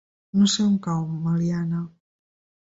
No 0.37 0.47
sé 0.53 0.63
on 0.69 0.79
cau 0.87 1.03
Meliana. 1.27 1.85